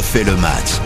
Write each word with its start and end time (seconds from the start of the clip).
refait 0.00 0.24
le 0.24 0.34
match. 0.36 0.80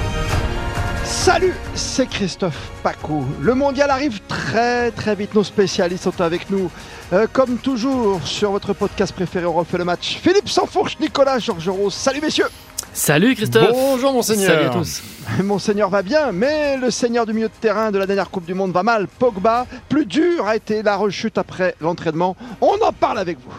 Salut, 1.04 1.54
c'est 1.76 2.08
Christophe 2.08 2.72
Paco. 2.82 3.22
Le 3.40 3.54
mondial 3.54 3.88
arrive 3.88 4.18
très 4.26 4.90
très 4.90 5.14
vite. 5.14 5.36
Nos 5.36 5.44
spécialistes 5.44 6.02
sont 6.02 6.20
avec 6.20 6.50
nous. 6.50 6.68
Euh, 7.12 7.28
comme 7.32 7.58
toujours 7.58 8.26
sur 8.26 8.50
votre 8.50 8.72
podcast 8.72 9.14
préféré, 9.14 9.46
on 9.46 9.52
refait 9.52 9.78
le 9.78 9.84
match. 9.84 10.18
Philippe 10.20 10.48
Sanfourche, 10.48 10.98
Nicolas 10.98 11.38
Georges 11.38 11.68
Rose. 11.68 11.94
Salut 11.94 12.20
messieurs. 12.20 12.48
Salut 12.92 13.36
Christophe. 13.36 13.70
Bonjour 13.70 14.12
monseigneur. 14.12 14.50
Salut 14.50 14.66
à 14.66 14.70
tous. 14.70 15.02
Monseigneur 15.44 15.90
va 15.90 16.02
bien, 16.02 16.32
mais 16.32 16.76
le 16.76 16.90
seigneur 16.90 17.24
du 17.24 17.32
milieu 17.32 17.46
de 17.46 17.60
terrain 17.60 17.92
de 17.92 17.98
la 17.98 18.06
dernière 18.06 18.30
Coupe 18.30 18.46
du 18.46 18.54
Monde 18.54 18.72
va 18.72 18.82
mal. 18.82 19.06
Pogba, 19.06 19.68
plus 19.88 20.06
dur 20.06 20.44
a 20.44 20.56
été 20.56 20.82
la 20.82 20.96
rechute 20.96 21.38
après 21.38 21.76
l'entraînement. 21.80 22.36
On 22.60 22.74
en 22.84 22.92
parle 22.92 23.20
avec 23.20 23.38
vous. 23.38 23.54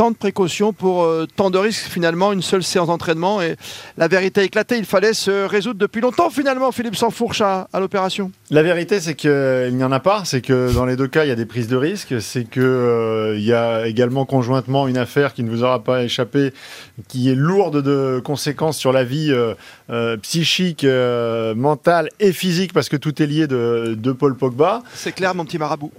Tant 0.00 0.10
de 0.10 0.16
précautions 0.16 0.72
pour 0.72 1.02
euh, 1.02 1.26
tant 1.36 1.50
de 1.50 1.58
risques 1.58 1.90
finalement, 1.90 2.32
une 2.32 2.40
seule 2.40 2.62
séance 2.62 2.86
d'entraînement 2.86 3.42
et 3.42 3.56
la 3.98 4.08
vérité 4.08 4.40
a 4.40 4.44
éclaté. 4.44 4.78
Il 4.78 4.86
fallait 4.86 5.12
se 5.12 5.44
résoudre 5.46 5.78
depuis 5.78 6.00
longtemps 6.00 6.30
finalement, 6.30 6.72
Philippe 6.72 6.96
Sansfourche 6.96 7.42
à, 7.42 7.68
à 7.70 7.80
l'opération. 7.80 8.32
La 8.50 8.62
vérité, 8.62 8.98
c'est 8.98 9.14
qu'il 9.14 9.74
n'y 9.74 9.84
en 9.84 9.92
a 9.92 10.00
pas. 10.00 10.22
C'est 10.24 10.40
que 10.40 10.72
dans 10.72 10.86
les 10.86 10.96
deux 10.96 11.06
cas, 11.06 11.26
il 11.26 11.28
y 11.28 11.30
a 11.30 11.34
des 11.34 11.44
prises 11.44 11.68
de 11.68 11.76
risques. 11.76 12.18
C'est 12.18 12.44
qu'il 12.48 12.62
euh, 12.62 13.38
y 13.38 13.52
a 13.52 13.86
également 13.86 14.24
conjointement 14.24 14.88
une 14.88 14.96
affaire 14.96 15.34
qui 15.34 15.42
ne 15.42 15.50
vous 15.50 15.64
aura 15.64 15.84
pas 15.84 16.02
échappé, 16.02 16.54
qui 17.08 17.30
est 17.30 17.34
lourde 17.34 17.82
de 17.82 18.22
conséquences 18.24 18.78
sur 18.78 18.92
la 18.92 19.04
vie 19.04 19.30
euh, 19.30 20.16
psychique, 20.16 20.86
mentale 21.56 22.08
et 22.20 22.32
physique, 22.32 22.72
parce 22.72 22.88
que 22.88 22.96
tout 22.96 23.22
est 23.22 23.26
lié 23.26 23.46
de, 23.46 23.94
de 23.98 24.12
Paul 24.12 24.34
Pogba. 24.34 24.82
C'est 24.94 25.12
clair, 25.12 25.34
mon 25.34 25.44
petit 25.44 25.58
marabout. 25.58 25.92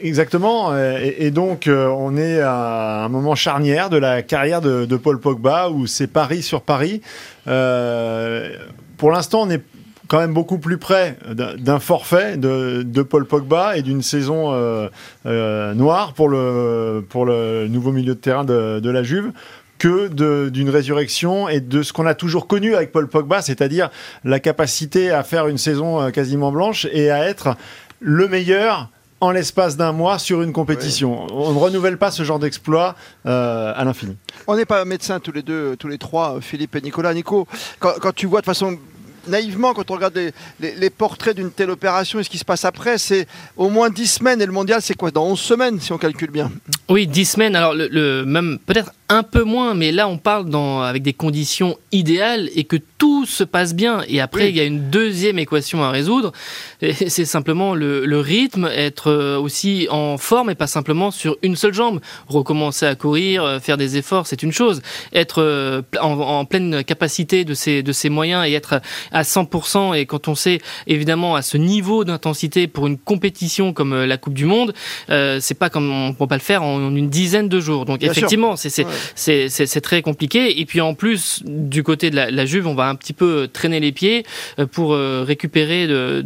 Exactement. 0.00 0.74
Et, 0.74 1.16
et 1.18 1.30
donc, 1.30 1.68
on 1.68 2.16
est 2.16 2.40
à 2.40 3.04
un 3.04 3.08
moment 3.10 3.25
charnière 3.34 3.90
de 3.90 3.96
la 3.96 4.22
carrière 4.22 4.60
de, 4.60 4.96
Paul 4.96 5.20
Pogba, 5.20 5.70
où 5.70 5.86
c'est 5.86 6.06
Paris 6.06 6.42
sur 6.42 6.62
Paris. 6.62 7.00
Euh, 7.48 8.50
pour 8.96 9.10
l'instant, 9.10 9.42
on 9.42 9.50
est 9.50 9.62
quand 10.08 10.18
même 10.18 10.34
beaucoup 10.34 10.58
plus 10.58 10.78
près 10.78 11.18
d'un 11.28 11.80
forfait 11.80 12.36
de, 12.36 13.02
Paul 13.02 13.26
Pogba 13.26 13.76
et 13.76 13.82
d'une 13.82 14.02
saison 14.02 14.52
euh, 14.52 14.88
euh, 15.26 15.74
noire 15.74 16.12
pour 16.12 16.28
le, 16.28 17.04
pour 17.08 17.24
le 17.24 17.66
nouveau 17.68 17.92
milieu 17.92 18.14
de 18.14 18.20
terrain 18.20 18.44
de, 18.44 18.80
de 18.80 18.90
la 18.90 19.02
Juve 19.02 19.32
que 19.78 20.08
d'une 20.48 20.70
résurrection 20.70 21.50
et 21.50 21.60
de 21.60 21.82
ce 21.82 21.92
qu'on 21.92 22.06
a 22.06 22.14
toujours 22.14 22.46
connu 22.46 22.74
avec 22.74 22.92
Paul 22.92 23.08
Pogba, 23.08 23.42
c'est-à-dire 23.42 23.90
la 24.24 24.40
capacité 24.40 25.10
à 25.10 25.22
faire 25.22 25.48
une 25.48 25.58
saison 25.58 26.10
quasiment 26.12 26.50
blanche 26.50 26.86
et 26.92 27.10
à 27.10 27.26
être 27.26 27.56
le 28.00 28.26
meilleur 28.26 28.88
en 29.20 29.30
l'espace 29.30 29.76
d'un 29.76 29.92
mois 29.92 30.18
sur 30.18 30.42
une 30.42 30.52
compétition. 30.52 31.26
On 31.32 31.52
ne 31.52 31.58
renouvelle 31.58 31.96
pas 31.98 32.10
ce 32.10 32.22
genre 32.22 32.38
d'exploit 32.38 32.94
euh, 33.26 33.72
à 33.74 33.84
l'infini. 33.84 34.16
On 34.46 34.56
n'est 34.56 34.66
pas 34.66 34.84
médecins 34.84 35.20
tous 35.20 35.32
les 35.32 35.42
deux, 35.42 35.76
tous 35.78 35.88
les 35.88 35.98
trois, 35.98 36.38
Philippe 36.40 36.76
et 36.76 36.80
Nicolas. 36.82 37.14
Nico, 37.14 37.46
quand, 37.78 37.92
quand 38.00 38.14
tu 38.14 38.26
vois 38.26 38.40
de 38.40 38.46
façon 38.46 38.76
naïvement, 39.26 39.74
quand 39.74 39.90
on 39.90 39.94
regarde 39.94 40.14
les, 40.14 40.32
les- 40.60 40.74
les 40.76 40.90
portraits 40.90 41.34
d'une 41.34 41.50
telle 41.50 41.70
opération 41.70 42.20
et 42.20 42.22
ce 42.24 42.30
qui 42.30 42.38
se 42.38 42.44
passe 42.44 42.64
après, 42.64 42.96
c'est 42.98 43.26
au 43.56 43.68
moins 43.70 43.90
10 43.90 44.06
semaines 44.06 44.40
et 44.40 44.46
le 44.46 44.52
mondial, 44.52 44.80
c'est 44.82 44.94
quoi 44.94 45.10
Dans 45.10 45.24
11 45.24 45.40
semaines, 45.40 45.80
si 45.80 45.92
on 45.92 45.98
calcule 45.98 46.30
bien? 46.30 46.52
Oui, 46.88 47.06
10 47.08 47.24
semaines, 47.24 47.56
alors 47.56 47.74
le, 47.74 47.88
le- 47.90 48.24
même 48.24 48.58
peut-être 48.66 48.92
un 49.08 49.22
peu 49.22 49.42
moins, 49.44 49.74
mais 49.74 49.92
là 49.92 50.08
on 50.08 50.18
parle 50.18 50.48
dans, 50.50 50.82
avec 50.82 51.02
des 51.02 51.12
conditions 51.12 51.78
idéales 51.92 52.50
et 52.54 52.64
que 52.64 52.76
tout 52.98 53.24
se 53.26 53.44
passe 53.44 53.74
bien. 53.74 54.02
Et 54.08 54.20
après, 54.20 54.44
Oui. 54.44 54.50
il 54.50 54.56
y 54.56 54.60
a 54.60 54.64
une 54.64 54.90
deuxième 54.90 55.38
équation 55.38 55.82
à 55.84 55.90
résoudre, 55.90 56.32
c'est 56.80 57.24
simplement 57.24 57.74
le, 57.74 58.04
le 58.04 58.20
rythme, 58.20 58.68
être 58.72 59.10
euh, 59.10 59.38
aussi 59.38 59.86
en 59.90 60.18
forme 60.18 60.50
et 60.50 60.54
pas 60.54 60.66
simplement 60.66 61.10
sur 61.10 61.36
une 61.42 61.56
seule 61.56 61.74
jambe. 61.74 62.00
Recommencer 62.26 62.86
à 62.86 62.94
courir, 62.94 63.44
euh, 63.44 63.60
faire 63.60 63.76
des 63.76 63.96
efforts, 63.96 64.26
c'est 64.26 64.42
une 64.42 64.52
chose. 64.52 64.82
Être 65.12 65.40
euh, 65.42 65.82
en, 66.00 66.12
en 66.18 66.44
pleine 66.44 66.82
capacité 66.82 67.44
de 67.44 67.54
ses, 67.54 67.82
de 67.82 67.92
ses 67.92 68.08
moyens 68.08 68.46
et 68.46 68.52
être 68.52 68.80
à 69.12 69.22
100%, 69.22 69.96
et 69.96 70.06
quand 70.06 70.28
on 70.28 70.34
sait 70.34 70.58
évidemment 70.86 71.36
à 71.36 71.42
ce 71.42 71.56
niveau 71.56 72.04
d'intensité 72.04 72.66
pour 72.66 72.86
une 72.86 72.98
compétition 72.98 73.72
comme 73.72 74.04
la 74.04 74.16
Coupe 74.16 74.34
du 74.34 74.46
Monde, 74.46 74.74
euh, 75.10 75.38
c'est 75.40 75.54
pas 75.58 75.70
comme 75.70 75.90
on 75.90 76.12
peut 76.12 76.26
pas 76.26 76.36
le 76.36 76.40
faire 76.40 76.62
en, 76.62 76.76
en 76.76 76.94
une 76.96 77.08
dizaine 77.08 77.48
de 77.48 77.60
jours. 77.60 77.84
Donc 77.84 78.00
Bien 78.00 78.10
effectivement, 78.10 78.56
c'est 78.56 78.86
c'est 79.14 79.80
très 79.80 80.02
compliqué. 80.02 80.60
Et 80.60 80.66
puis 80.66 80.80
en 80.80 80.94
plus 80.94 81.42
du 81.44 81.82
côté 81.82 82.10
de 82.10 82.16
la, 82.16 82.46
Juve, 82.46 82.66
on 82.66 82.74
va 82.74 82.88
un 82.88 82.94
petit 82.94 83.12
peu 83.12 83.48
traîner 83.52 83.80
les 83.80 83.92
pieds 83.92 84.24
euh, 84.58 84.66
pour 84.66 84.94
euh, 84.94 85.24
récupérer 85.26 85.86
de 85.86 86.24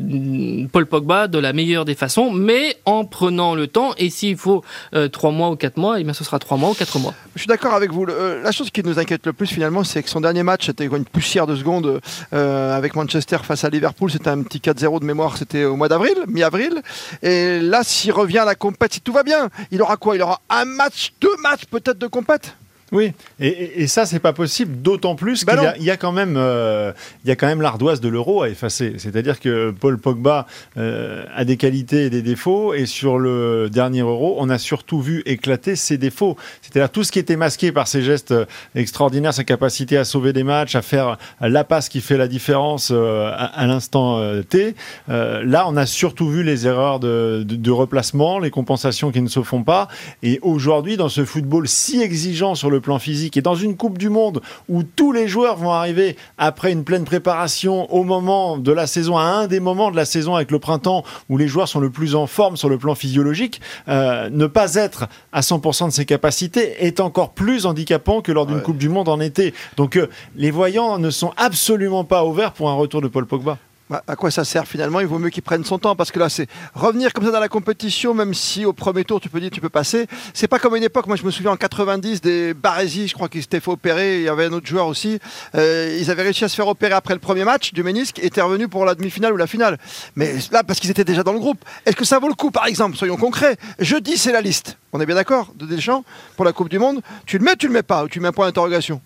Paul 0.70 0.86
Pogba 0.86 1.28
de 1.28 1.38
la 1.38 1.52
meilleure 1.52 1.84
des 1.84 1.94
façons, 1.94 2.30
mais 2.30 2.76
en 2.84 3.04
prenant 3.04 3.54
le 3.54 3.66
temps. 3.66 3.92
Et 3.98 4.10
s'il 4.10 4.36
faut 4.36 4.62
euh, 4.94 5.08
trois 5.08 5.30
mois 5.30 5.50
ou 5.50 5.56
quatre 5.56 5.76
mois, 5.76 6.00
eh 6.00 6.04
bien 6.04 6.12
ce 6.12 6.24
sera 6.24 6.38
trois 6.38 6.56
mois 6.56 6.70
ou 6.70 6.74
quatre 6.74 6.98
mois. 6.98 7.14
Je 7.34 7.40
suis 7.40 7.48
d'accord 7.48 7.74
avec 7.74 7.92
vous. 7.92 8.04
Euh, 8.08 8.42
la 8.42 8.52
chose 8.52 8.70
qui 8.70 8.82
nous 8.82 8.98
inquiète 8.98 9.26
le 9.26 9.32
plus 9.32 9.46
finalement, 9.46 9.84
c'est 9.84 10.02
que 10.02 10.10
son 10.10 10.20
dernier 10.20 10.42
match, 10.42 10.66
c'était 10.66 10.86
une 10.86 11.04
poussière 11.04 11.46
de 11.46 11.56
seconde 11.56 12.00
euh, 12.32 12.76
avec 12.76 12.94
Manchester 12.94 13.38
face 13.42 13.64
à 13.64 13.70
Liverpool. 13.70 14.10
C'était 14.10 14.30
un 14.30 14.42
petit 14.42 14.58
4-0 14.58 15.00
de 15.00 15.04
mémoire, 15.04 15.36
c'était 15.36 15.64
au 15.64 15.76
mois 15.76 15.88
d'avril, 15.88 16.14
mi-avril. 16.26 16.82
Et 17.22 17.60
là, 17.60 17.82
s'il 17.82 18.12
revient 18.12 18.38
à 18.38 18.44
la 18.44 18.54
compète, 18.54 18.94
si 18.94 19.00
tout 19.00 19.12
va 19.12 19.22
bien, 19.22 19.48
il 19.70 19.80
aura 19.82 19.96
quoi? 19.96 20.16
Il 20.16 20.22
aura 20.22 20.40
un 20.50 20.64
match, 20.64 21.12
deux 21.20 21.36
matchs 21.42 21.66
peut-être 21.70 21.98
de 21.98 22.06
compète? 22.06 22.54
Oui, 22.92 23.12
et, 23.38 23.46
et- 23.48 23.82
et 23.82 23.86
ça, 23.86 24.04
c'est 24.06 24.18
pas 24.18 24.32
possible, 24.32 24.82
d'autant 24.82 25.14
plus 25.14 25.44
Bah 25.44 25.54
qu'il 25.74 25.82
y 25.84 25.90
a, 25.90 25.94
y 25.94 25.98
quand 25.98 26.12
même, 26.12 26.34
euh, 26.36 26.92
il 27.24 27.28
y 27.28 27.30
a 27.30 27.36
quand 27.36 27.46
même 27.46 27.60
l'ardoise 27.62 28.00
de 28.00 28.08
l'euro 28.08 28.42
à 28.42 28.48
effacer. 28.48 28.94
C'est-à-dire 28.98 29.38
que 29.38 29.70
Paul 29.70 29.98
Pogba 29.98 30.46
euh, 30.76 31.24
a 31.34 31.44
des 31.44 31.56
qualités 31.56 32.06
et 32.06 32.10
des 32.10 32.22
défauts, 32.22 32.74
et 32.74 32.86
sur 32.86 33.18
le 33.18 33.68
dernier 33.70 34.00
euro, 34.00 34.36
on 34.38 34.48
a 34.50 34.58
surtout 34.58 35.00
vu 35.00 35.22
éclater 35.26 35.76
ses 35.76 35.98
défauts. 35.98 36.36
C'est-à-dire 36.62 36.90
tout 36.90 37.04
ce 37.04 37.12
qui 37.12 37.18
était 37.20 37.36
masqué 37.36 37.70
par 37.70 37.86
ses 37.86 38.02
gestes 38.02 38.32
euh, 38.32 38.44
extraordinaires, 38.74 39.34
sa 39.34 39.44
capacité 39.44 39.96
à 39.96 40.04
sauver 40.04 40.32
des 40.32 40.42
matchs, 40.44 40.74
à 40.74 40.82
faire 40.82 41.16
la 41.40 41.64
passe 41.64 41.88
qui 41.88 42.00
fait 42.00 42.16
la 42.16 42.28
différence 42.28 42.90
euh, 42.92 43.26
à, 43.28 43.44
à 43.44 43.66
l'instant 43.66 44.20
T. 44.48 44.74
Là, 45.08 45.66
on 45.68 45.76
a 45.76 45.86
surtout 45.86 46.28
vu 46.28 46.42
les 46.42 46.66
erreurs 46.66 47.00
de, 47.00 47.44
de- 47.46 47.56
de 47.56 47.70
replacement, 47.70 48.38
les 48.38 48.50
compensations 48.50 49.10
qui 49.12 49.20
ne 49.22 49.28
se 49.28 49.42
font 49.42 49.62
pas. 49.62 49.88
Et 50.22 50.38
aujourd'hui, 50.42 50.96
dans 50.96 51.08
ce 51.08 51.24
football 51.24 51.68
si 51.68 52.00
exigeant 52.02 52.54
sur 52.54 52.70
le 52.70 52.79
plan 52.80 52.98
physique 52.98 53.36
et 53.36 53.42
dans 53.42 53.54
une 53.54 53.76
Coupe 53.76 53.98
du 53.98 54.08
Monde 54.08 54.40
où 54.68 54.82
tous 54.82 55.12
les 55.12 55.28
joueurs 55.28 55.56
vont 55.56 55.70
arriver 55.72 56.16
après 56.38 56.72
une 56.72 56.84
pleine 56.84 57.04
préparation 57.04 57.92
au 57.92 58.04
moment 58.04 58.58
de 58.58 58.72
la 58.72 58.86
saison, 58.86 59.16
à 59.16 59.22
un 59.22 59.46
des 59.46 59.60
moments 59.60 59.90
de 59.90 59.96
la 59.96 60.04
saison 60.04 60.34
avec 60.34 60.50
le 60.50 60.58
printemps 60.58 61.04
où 61.28 61.36
les 61.36 61.48
joueurs 61.48 61.68
sont 61.68 61.80
le 61.80 61.90
plus 61.90 62.14
en 62.14 62.26
forme 62.26 62.56
sur 62.56 62.68
le 62.68 62.78
plan 62.78 62.94
physiologique, 62.94 63.60
euh, 63.88 64.28
ne 64.30 64.46
pas 64.46 64.74
être 64.74 65.06
à 65.32 65.40
100% 65.40 65.86
de 65.86 65.92
ses 65.92 66.04
capacités 66.04 66.84
est 66.84 67.00
encore 67.00 67.30
plus 67.30 67.66
handicapant 67.66 68.20
que 68.20 68.32
lors 68.32 68.46
d'une 68.46 68.56
Ouais. 68.56 68.62
Coupe 68.62 68.78
du 68.78 68.88
Monde 68.88 69.08
en 69.08 69.20
été. 69.20 69.54
Donc 69.76 69.96
euh, 69.96 70.08
les 70.36 70.50
voyants 70.50 70.98
ne 70.98 71.10
sont 71.10 71.32
absolument 71.36 72.04
pas 72.04 72.24
ouverts 72.24 72.52
pour 72.52 72.68
un 72.68 72.74
retour 72.74 73.00
de 73.00 73.08
Paul 73.08 73.26
Pogba. 73.26 73.58
Bah, 73.90 74.04
à 74.06 74.14
quoi 74.14 74.30
ça 74.30 74.44
sert 74.44 74.68
finalement? 74.68 75.00
Il 75.00 75.08
vaut 75.08 75.18
mieux 75.18 75.30
qu'il 75.30 75.42
prenne 75.42 75.64
son 75.64 75.80
temps 75.80 75.96
parce 75.96 76.12
que 76.12 76.20
là, 76.20 76.28
c'est 76.28 76.46
revenir 76.74 77.12
comme 77.12 77.24
ça 77.24 77.32
dans 77.32 77.40
la 77.40 77.48
compétition, 77.48 78.14
même 78.14 78.34
si 78.34 78.64
au 78.64 78.72
premier 78.72 79.02
tour 79.02 79.20
tu 79.20 79.28
peux 79.28 79.40
dire 79.40 79.50
tu 79.50 79.60
peux 79.60 79.68
passer. 79.68 80.06
C'est 80.32 80.46
pas 80.46 80.60
comme 80.60 80.76
une 80.76 80.84
époque. 80.84 81.08
Moi, 81.08 81.16
je 81.16 81.24
me 81.24 81.32
souviens 81.32 81.50
en 81.50 81.56
90 81.56 82.20
des 82.20 82.54
Baresi, 82.54 83.08
je 83.08 83.14
crois 83.14 83.28
qu'ils 83.28 83.42
s'étaient 83.42 83.58
fait 83.58 83.72
opérer. 83.72 84.18
Il 84.20 84.22
y 84.22 84.28
avait 84.28 84.44
un 84.44 84.52
autre 84.52 84.68
joueur 84.68 84.86
aussi. 84.86 85.18
Euh, 85.56 85.98
ils 86.00 86.08
avaient 86.08 86.22
réussi 86.22 86.44
à 86.44 86.48
se 86.48 86.54
faire 86.54 86.68
opérer 86.68 86.94
après 86.94 87.14
le 87.14 87.20
premier 87.20 87.42
match 87.42 87.72
du 87.72 87.82
ménisque 87.82 88.20
et 88.20 88.26
étaient 88.26 88.40
revenus 88.40 88.68
pour 88.68 88.84
la 88.84 88.94
demi-finale 88.94 89.32
ou 89.32 89.36
la 89.36 89.48
finale. 89.48 89.76
Mais 90.14 90.36
là, 90.52 90.62
parce 90.62 90.78
qu'ils 90.78 90.92
étaient 90.92 91.02
déjà 91.02 91.24
dans 91.24 91.32
le 91.32 91.40
groupe. 91.40 91.64
Est-ce 91.84 91.96
que 91.96 92.04
ça 92.04 92.20
vaut 92.20 92.28
le 92.28 92.34
coup, 92.34 92.52
par 92.52 92.66
exemple? 92.66 92.96
Soyons 92.96 93.16
concrets. 93.16 93.56
Jeudi, 93.80 94.16
c'est 94.16 94.30
la 94.30 94.40
liste. 94.40 94.78
On 94.92 95.00
est 95.00 95.06
bien 95.06 95.16
d'accord 95.16 95.52
de 95.56 95.66
Deschamps 95.66 96.04
pour 96.36 96.44
la 96.44 96.52
Coupe 96.52 96.68
du 96.68 96.78
Monde. 96.78 97.00
Tu 97.26 97.38
le 97.38 97.44
mets, 97.44 97.56
tu 97.56 97.66
le 97.66 97.72
mets 97.72 97.82
pas, 97.82 98.04
ou 98.04 98.08
tu 98.08 98.20
mets 98.20 98.28
un 98.28 98.32
point 98.32 98.46
d'interrogation? 98.46 99.00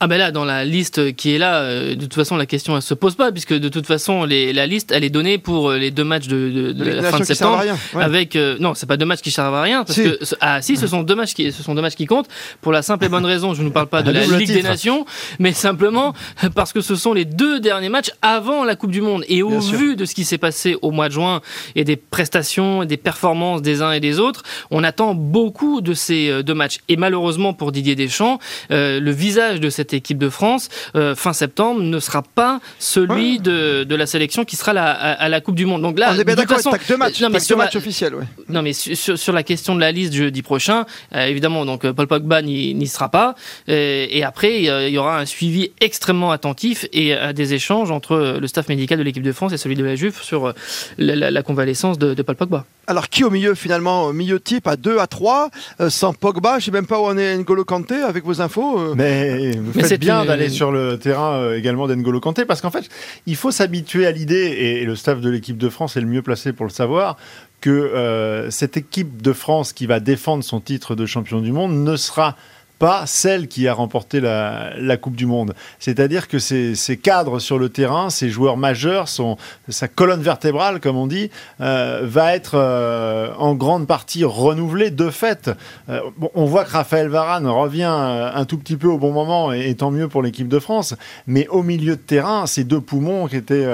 Ah 0.00 0.06
ben 0.06 0.16
là, 0.16 0.30
dans 0.30 0.44
la 0.44 0.64
liste 0.64 1.14
qui 1.16 1.34
est 1.34 1.38
là, 1.38 1.56
euh, 1.62 1.94
de 1.96 2.00
toute 2.02 2.14
façon, 2.14 2.36
la 2.36 2.46
question 2.46 2.76
elle 2.76 2.82
se 2.82 2.94
pose 2.94 3.16
pas, 3.16 3.32
puisque 3.32 3.52
de 3.52 3.68
toute 3.68 3.86
façon, 3.86 4.24
les, 4.24 4.52
la 4.52 4.66
liste, 4.66 4.92
elle 4.92 5.02
est 5.02 5.10
donnée 5.10 5.38
pour 5.38 5.70
euh, 5.70 5.76
les 5.78 5.90
deux 5.90 6.04
matchs 6.04 6.28
de, 6.28 6.50
de- 6.50 6.72
de 6.72 6.84
la 6.84 7.02
fin 7.10 7.18
de 7.18 7.24
qui 7.24 7.34
servent 7.34 7.54
à 7.54 7.58
septembre. 7.58 7.58
rien. 7.62 7.78
Ouais. 7.94 8.04
Avec 8.04 8.36
euh, 8.36 8.56
non, 8.60 8.74
c'est 8.74 8.86
pas 8.86 8.96
deux 8.96 9.06
matchs 9.06 9.22
qui 9.22 9.32
servent 9.32 9.54
à 9.56 9.62
rien, 9.62 9.82
parce 9.82 9.98
Si. 9.98 10.04
que 10.04 10.24
ce- 10.24 10.36
ah 10.40 10.62
si, 10.62 10.76
ce 10.76 10.86
sont 10.86 11.02
deux 11.02 11.16
matchs 11.16 11.34
qui 11.34 11.50
ce 11.50 11.62
sont 11.64 11.74
deux 11.74 11.82
matchs 11.82 11.96
qui 11.96 12.06
comptent 12.06 12.28
pour 12.60 12.70
la 12.70 12.82
simple 12.82 13.06
et 13.06 13.08
bonne 13.08 13.24
raison. 13.26 13.54
Je 13.54 13.62
ne 13.64 13.70
parle 13.70 13.88
pas 13.88 14.02
de 14.02 14.12
la 14.12 14.24
Ligue 14.24 14.46
des. 14.46 14.62
Nations, 14.62 15.04
mais 15.40 15.52
simplement 15.52 16.14
parce 16.54 16.72
que 16.72 16.80
ce 16.80 16.94
sont 16.94 17.12
les 17.12 17.24
deux 17.24 17.58
derniers 17.58 17.88
matchs 17.88 18.10
avant 18.22 18.64
la 18.64 18.76
Coupe 18.76 18.90
du 18.92 19.00
Monde. 19.00 19.24
Et 19.28 19.42
au 19.42 19.48
Bien 19.50 19.60
sûr. 19.60 19.78
vu 19.78 19.96
de 19.96 20.04
ce 20.04 20.14
qui 20.14 20.24
s'est 20.24 20.38
passé 20.38 20.76
au 20.82 20.90
mois 20.92 21.08
de 21.08 21.14
juin 21.14 21.40
et 21.74 21.82
des 21.84 21.96
prestations 21.96 22.82
et 22.82 22.86
des 22.86 22.96
performances 22.98 23.62
des 23.62 23.82
uns 23.82 23.90
et 23.92 24.00
des 24.00 24.20
autres, 24.20 24.42
on 24.70 24.84
attend 24.84 25.14
beaucoup 25.14 25.80
de 25.80 25.94
ces 25.94 26.28
euh, 26.28 26.42
deux 26.42 26.54
matchs. 26.54 26.78
Et 26.88 26.96
malheureusement 26.96 27.52
pour 27.52 27.72
Didier 27.72 27.96
Deschamps, 27.96 28.38
euh, 28.70 29.00
le 29.00 29.10
visage 29.10 29.58
de 29.60 29.70
cette 29.70 29.87
cette 29.88 29.94
équipe 29.94 30.18
de 30.18 30.28
France 30.28 30.68
fin 31.16 31.32
septembre 31.32 31.80
ne 31.80 31.98
sera 32.00 32.22
pas 32.22 32.60
celui 32.78 33.40
de, 33.40 33.84
de, 33.84 33.94
la 33.94 34.06
sélection 34.06 34.44
qui 34.44 34.56
sera 34.56 34.72
la, 34.72 34.90
à, 34.90 35.28
la 35.28 35.40
Coupe 35.40 35.54
du 35.54 35.66
Monde. 35.66 35.82
Donc 35.82 35.98
là, 35.98 36.12
on 36.14 36.18
est 36.18 36.24
bien 36.24 36.34
d'accord. 36.34 36.58
Deux 36.88 36.96
matchs, 36.96 37.20
non, 37.20 37.30
mais 37.30 37.38
deux 37.48 37.56
matchs 37.56 37.76
officiels. 37.76 38.14
Ouais. 38.14 38.24
Non, 38.48 38.62
mais 38.62 38.72
sur, 38.72 39.18
sur, 39.18 39.32
la 39.32 39.42
question 39.42 39.74
de 39.74 39.80
la 39.80 39.92
liste 39.92 40.12
jeudi 40.12 40.42
prochain, 40.42 40.84
évidemment, 41.14 41.64
donc 41.64 41.90
Paul 41.90 42.06
Pogba 42.06 42.42
n'y 42.42 42.86
sera 42.86 43.08
pas. 43.08 43.34
et 43.66 44.22
après, 44.24 44.62
il 44.62 44.92
y 44.92 44.98
aura 44.98 45.20
un 45.20 45.26
suivi 45.26 45.70
extrêmement 45.80 46.32
attentif 46.32 46.86
et 46.92 47.14
des 47.34 47.54
échanges 47.54 47.90
entre 47.90 48.38
le 48.40 48.46
staff 48.46 48.68
médical 48.68 48.98
de 48.98 49.02
l'équipe 49.02 49.22
de 49.22 49.32
France 49.32 49.52
et 49.52 49.56
celui 49.56 49.76
de 49.76 49.84
la 49.84 49.96
Juve 49.96 50.20
sur 50.22 50.52
la, 50.98 51.42
convalescence 51.42 51.98
de, 51.98 52.14
de 52.14 52.22
Paul 52.22 52.36
Pogba. 52.36 52.64
Alors 52.86 53.08
qui 53.08 53.22
au 53.22 53.30
milieu 53.30 53.54
finalement 53.54 54.12
Milieu 54.12 54.40
type 54.40 54.66
à 54.66 54.76
2, 54.76 54.98
à 54.98 55.06
3, 55.06 55.50
euh, 55.80 55.90
sans 55.90 56.12
Pogba? 56.12 56.58
Je 56.58 56.66
sais 56.66 56.70
même 56.70 56.86
pas 56.86 56.98
où 56.98 57.04
on 57.04 57.16
est 57.16 57.36
N'Golo 57.36 57.64
Kanté 57.64 57.96
avec 57.96 58.24
vos 58.24 58.40
infos. 58.40 58.78
Euh. 58.78 58.94
Mais 58.96 59.52
vous 59.80 59.88
faites 59.88 60.00
bien 60.00 60.24
d'aller 60.24 60.48
sur 60.48 60.72
le 60.72 60.98
terrain 60.98 61.34
euh, 61.34 61.56
également 61.56 61.86
d'N'Golo 61.86 62.20
Kanté 62.20 62.44
parce 62.44 62.60
qu'en 62.60 62.70
fait, 62.70 62.88
il 63.26 63.36
faut 63.36 63.50
s'habituer 63.50 64.06
à 64.06 64.12
l'idée, 64.12 64.80
et, 64.80 64.84
le 64.84 64.96
staff 64.96 65.20
de 65.20 65.30
l'équipe 65.30 65.58
de 65.58 65.68
France 65.68 65.96
est 65.96 66.00
le 66.00 66.06
mieux 66.06 66.22
placé 66.22 66.52
pour 66.52 66.66
le 66.66 66.70
savoir, 66.70 67.16
que 67.60 68.46
cette 68.50 68.76
équipe 68.76 69.20
de 69.20 69.32
France 69.32 69.72
qui 69.72 69.86
va 69.86 69.98
défendre 69.98 70.44
son 70.44 70.60
titre 70.60 70.94
de 70.94 71.06
champion 71.06 71.40
du 71.40 71.50
monde 71.50 71.72
ne 71.72 71.96
sera 71.96 72.36
pas 72.78 73.06
celle 73.06 73.48
qui 73.48 73.66
a 73.66 73.74
remporté 73.74 74.20
la, 74.20 74.96
Coupe 75.00 75.16
du 75.16 75.26
Monde. 75.26 75.54
C'est-à-dire 75.78 76.28
que 76.28 76.38
ces, 76.38 76.74
cadres 77.00 77.38
sur 77.38 77.58
le 77.58 77.68
terrain, 77.68 78.10
ces 78.10 78.30
joueurs 78.30 78.56
majeurs, 78.56 79.08
sont, 79.08 79.36
sa 79.68 79.86
colonne 79.86 80.22
vertébrale, 80.22 80.80
comme 80.80 80.96
on 80.96 81.06
dit, 81.06 81.30
euh, 81.60 82.00
va 82.04 82.34
être 82.34 82.52
euh, 82.54 83.32
en 83.38 83.54
grande 83.54 83.86
partie 83.86 84.24
renouvelée 84.24 84.90
de 84.90 85.10
fait. 85.10 85.50
Euh, 85.88 86.00
on 86.34 86.46
voit 86.46 86.64
que 86.64 86.70
Raphaël 86.70 87.08
Varane 87.08 87.46
revient 87.46 87.84
un 87.84 88.44
tout 88.44 88.58
petit 88.58 88.76
peu 88.76 88.88
au 88.88 88.98
bon 88.98 89.12
moment, 89.12 89.52
et, 89.52 89.74
tant 89.74 89.90
mieux 89.90 90.08
pour 90.08 90.22
l'équipe 90.22 90.48
de 90.48 90.58
France, 90.58 90.94
mais 91.26 91.46
au 91.48 91.62
milieu 91.62 91.96
de 91.96 92.00
terrain, 92.00 92.46
ces 92.46 92.64
deux 92.64 92.80
poumons 92.80 93.26
qui 93.26 93.36
étaient 93.36 93.66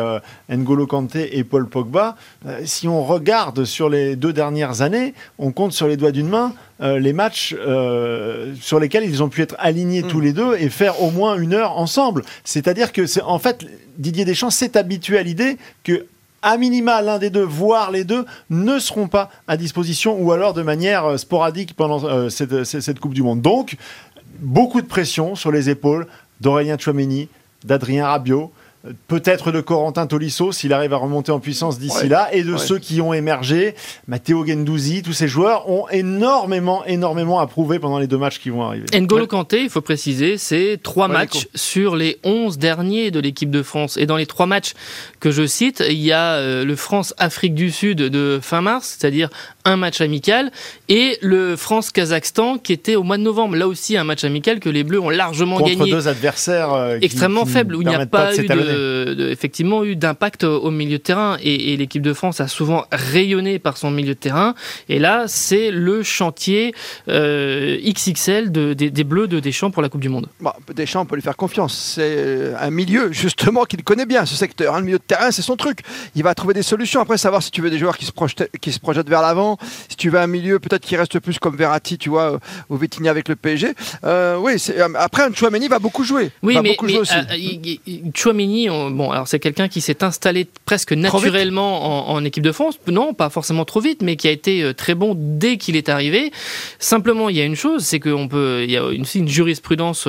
N'Golo 0.49 0.87
Kanté 0.87 1.39
et 1.39 1.45
Paul 1.45 1.69
Pogba, 1.69 2.17
si 2.65 2.89
on 2.89 3.03
regarde 3.03 3.65
sur 3.65 3.89
les 3.89 4.17
deux 4.17 4.33
dernières 4.33 4.83
années, 4.83 5.15
on 5.39 5.53
compte 5.53 5.73
sur 5.73 5.87
les 5.87 5.97
doigts 5.97 6.12
d'une 6.12 6.29
main 6.29 6.53
euh, 6.81 6.99
les 6.99 7.12
matchs 7.12 7.55
euh, 7.59 8.53
sur 8.61 8.81
lesquels 8.81 9.05
ils 9.05 9.23
ont 9.23 9.29
pu 9.29 9.43
être 9.43 9.55
alignés 9.59 10.03
tous 10.03 10.19
mm. 10.19 10.23
les 10.23 10.32
deux 10.32 10.56
et 10.59 10.69
faire 10.69 11.03
au 11.03 11.11
moins 11.11 11.37
une 11.37 11.55
heure 11.55 11.79
ensemble. 11.79 12.25
C'est-à-dire 12.43 12.93
que 12.93 13.06
c'est 13.06 13.23
en 13.23 13.38
fait 13.38 13.65
Didier 13.99 14.25
Deschamps 14.25 14.50
s'est 14.50 14.76
habitué 14.76 15.19
à 15.19 15.23
l'idée 15.23 15.56
que 15.85 16.06
à 16.43 16.59
minima 16.59 17.00
l'un 17.00 17.19
des 17.19 17.31
deux, 17.31 17.44
voire 17.44 17.91
les 17.91 18.05
deux, 18.05 18.26
ne 18.50 18.79
seront 18.79 19.09
pas 19.09 19.31
à 19.47 19.56
disposition 19.56 20.21
ou 20.21 20.32
alors 20.32 20.53
de 20.53 20.62
manière 20.62 21.05
euh, 21.06 21.17
sporadique 21.17 21.75
pendant 21.75 22.29
cette, 22.29 22.65
cette, 22.65 22.99
Coupe 22.99 23.15
du 23.15 23.23
Monde. 23.23 23.41
Donc, 23.41 23.77
beaucoup 24.41 24.82
de 24.82 24.87
pression 24.87 25.37
sur 25.37 25.53
les 25.53 25.70
épaules 25.70 26.06
d'Aurélien 26.41 26.77
Chouameni, 26.77 27.29
d'Adrien 27.65 28.09
Rabiot 28.09 28.53
peut-être 29.09 29.53
de 29.53 29.61
Corentin 29.61 30.07
Tolisso 30.07 30.53
s'il 30.53 30.73
arrive 30.73 30.93
à 30.93 30.97
remonter 30.97 31.33
en 31.33 31.41
puissance 31.41 31.79
d'ici 31.79 32.09
là, 32.09 32.29
et 32.33 32.43
de 32.43 32.57
ceux 32.57 32.79
qui 32.79 33.01
ont 33.01 33.13
émergé, 33.13 33.75
Matteo 34.07 34.47
Gendouzi, 34.47 35.03
tous 35.03 35.13
ces 35.13 35.29
joueurs 35.29 35.71
ont 35.71 35.89
énormément, 35.89 36.85
énormément 36.85 37.41
approuvé 37.41 37.79
pendant 37.79 37.99
les 37.99 38.07
deux 38.07 38.19
matchs 38.19 38.39
qui 38.39 38.51
vont 38.51 38.63
arriver. 38.63 38.87
N'Golo 38.93 39.27
Kanté, 39.27 39.63
il 39.63 39.71
faut 39.71 39.81
préciser, 39.81 40.39
c'est 40.39 40.79
trois 40.83 41.09
matchs 41.09 41.49
sur 41.55 41.97
les 41.97 42.19
11 42.25 42.59
derniers 42.59 43.11
de 43.11 43.21
l'équipe 43.21 43.51
de 43.51 43.63
France. 43.63 43.97
Et 43.97 44.07
dans 44.07 44.17
les 44.17 44.27
trois 44.27 44.47
matchs 44.47 44.75
que 45.21 45.31
je 45.31 45.47
cite, 45.47 45.83
il 45.89 46.01
y 46.01 46.13
a 46.13 46.35
euh, 46.35 46.65
le 46.65 46.77
France-Afrique 46.77 47.55
du 47.55 47.71
Sud 47.71 47.99
de 47.99 48.39
fin 48.43 48.61
mars, 48.61 48.97
c'est-à-dire 48.99 49.31
un 49.65 49.77
match 49.77 50.01
amical, 50.01 50.53
et 50.89 51.17
le 51.23 51.57
France-Kazakhstan 51.57 52.59
qui 52.59 52.73
était 52.73 52.97
au 52.97 53.03
mois 53.03 53.17
de 53.17 53.23
novembre. 53.23 53.57
Là 53.57 53.67
aussi, 53.67 53.97
un 53.97 54.05
match 54.05 54.25
amical 54.25 54.61
que 54.61 54.69
les 54.69 54.85
Bleus 54.85 55.01
ont 55.01 55.09
largement 55.09 55.59
Contre 55.59 55.71
gagné. 55.71 55.91
deux 55.91 56.09
adversaires 56.09 56.73
euh, 56.75 56.99
extrêmement 57.01 57.47
faibles, 57.47 57.75
où 57.75 57.83
il 57.83 57.89
n'y 57.89 57.95
a 57.95 58.05
pas, 58.07 58.37
eu 58.37 58.47
de, 58.47 59.29
effectivement 59.31 59.83
eu 59.85 59.97
d'impact 59.97 60.45
au 60.45 60.71
milieu 60.71 60.99
de 60.99 61.03
terrain. 61.03 61.39
Et, 61.43 61.75
l'équipe 61.75 62.03
de 62.03 62.13
France 62.13 62.41
a 62.41 62.47
souvent 62.47 62.85
rayonné 62.93 63.59
par 63.59 63.77
son 63.77 63.91
milieu 63.91 64.15
de 64.15 64.19
terrain. 64.19 64.55
Et 64.89 64.99
là, 64.99 65.25
c'est 65.27 65.71
le 65.71 66.03
chantier 66.03 66.75
euh, 67.09 67.79
XXL 67.83 68.53
de, 68.53 68.75
des, 68.75 69.05
Bleus 69.05 69.27
de 69.27 69.41
Deschamps 69.41 69.71
pour 69.71 69.83
la 69.83 69.89
Coupe 69.89 70.01
du 70.01 70.09
Monde. 70.09 70.29
Bah, 70.41 70.57
Deschamps, 70.75 71.01
on 71.03 71.07
peut 71.07 71.17
lui 71.17 71.23
faire 71.23 71.37
confiance. 71.37 71.95
C'est 71.95 72.53
un 72.59 72.71
milieu, 72.71 73.13
justement, 73.13 73.65
qu'il 73.65 73.83
connaît 73.83 74.07
bien, 74.07 74.25
ce 74.25 74.35
secteur. 74.35 74.75
Un 74.75 74.81
Le 74.81 74.85
milieu 74.85 74.99
de 74.99 75.03
terrain, 75.03 75.31
c'est 75.31 75.43
son 75.43 75.57
truc. 75.57 75.81
Il 76.15 76.23
va 76.23 76.35
trouver 76.35 76.55
des 76.55 76.63
solutions. 76.63 77.01
Après, 77.01 77.19
savoir 77.19 77.43
si 77.43 77.51
tu 77.51 77.61
veux 77.61 77.71
des 77.71 77.79
joueurs 77.79 77.99
qui 77.99 78.05
se 78.05 78.13
projettent, 78.13 78.51
qui 78.61 78.71
se 78.71 78.79
projettent 78.79 79.09
vers 79.09 79.23
l'avant 79.23 79.54
si 79.89 79.97
tu 79.97 80.11
veux 80.11 80.19
un 80.19 80.27
milieu, 80.27 80.59
peut-être 80.59 80.85
qui 80.85 80.97
reste 80.97 81.19
plus 81.19 81.39
comme 81.39 81.56
Verratti, 81.56 81.99
tu 81.99 82.09
vois, 82.09 82.39
au 82.69 82.77
Vitigny 82.77 83.09
avec 83.09 83.29
le 83.29 83.37
PSG. 83.37 83.75
Euh, 84.05 84.37
oui, 84.39 84.55
euh, 84.71 84.89
après, 84.97 85.33
Chouameni 85.35 85.69
va 85.69 85.79
beaucoup 85.79 86.05
jouer. 86.05 86.31
Oui, 86.43 86.56
mais, 86.62 86.77
euh, 86.83 88.11
Chouameni, 88.15 88.69
bon, 88.69 89.11
alors 89.11 89.29
c'est 89.29 89.39
quelqu'un 89.39 89.69
qui 89.69 89.81
s'est 89.81 90.03
installé 90.03 90.47
presque 90.65 90.93
naturellement 90.93 92.11
en, 92.11 92.25
équipe 92.25 92.43
de 92.43 92.53
France. 92.53 92.79
Non, 92.87 93.15
pas 93.15 93.29
forcément 93.31 93.65
trop 93.65 93.81
vite, 93.81 94.03
mais 94.03 94.17
qui 94.17 94.29
a 94.29 94.31
été 94.31 94.73
très 94.75 94.95
bon 94.95 95.15
dès 95.17 95.56
qu'il 95.56 95.77
est 95.77 95.89
arrivé. 95.89 96.33
Simplement, 96.79 97.29
il 97.29 97.37
y 97.37 97.41
a 97.41 97.45
une 97.45 97.56
chose, 97.56 97.85
c'est 97.85 98.01
qu'on 98.01 98.29
peut, 98.29 98.62
il 98.65 98.71
y 98.71 98.77
a 98.77 98.91
une, 98.91 99.05
une 99.15 99.29
jurisprudence 99.29 100.09